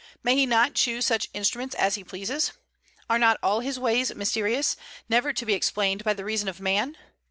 [0.23, 2.53] May He not choose such instruments as He pleases?
[3.07, 4.75] Are not all His ways mysterious,
[5.09, 6.97] never to be explained by the reason of man?